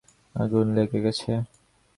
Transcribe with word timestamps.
আগুন 0.35 0.65
লেগে 0.75 0.99
গেছে! 1.05 1.31